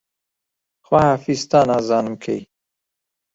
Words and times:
خواحافیز 0.85 1.41
تا 1.51 1.59
نازانم 1.69 2.15
کەی 2.23 2.41